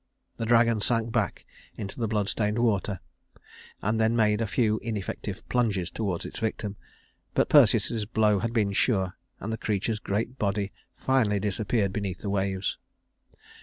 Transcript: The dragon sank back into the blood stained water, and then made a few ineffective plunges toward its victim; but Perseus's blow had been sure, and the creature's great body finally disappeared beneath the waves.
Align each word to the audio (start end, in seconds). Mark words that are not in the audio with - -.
The 0.37 0.47
dragon 0.47 0.81
sank 0.81 1.11
back 1.11 1.45
into 1.75 1.99
the 1.99 2.07
blood 2.07 2.27
stained 2.27 2.57
water, 2.57 2.99
and 3.83 4.01
then 4.01 4.15
made 4.15 4.41
a 4.41 4.47
few 4.47 4.79
ineffective 4.81 5.47
plunges 5.47 5.91
toward 5.91 6.25
its 6.25 6.39
victim; 6.39 6.75
but 7.35 7.49
Perseus's 7.49 8.05
blow 8.05 8.39
had 8.39 8.51
been 8.51 8.73
sure, 8.73 9.15
and 9.39 9.53
the 9.53 9.59
creature's 9.59 9.99
great 9.99 10.39
body 10.39 10.71
finally 10.95 11.39
disappeared 11.39 11.93
beneath 11.93 12.17
the 12.23 12.31
waves. 12.31 12.79